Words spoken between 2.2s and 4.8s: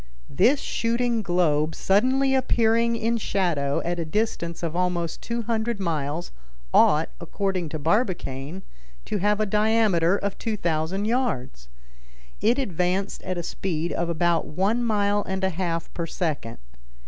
appearing in shadow at a distance of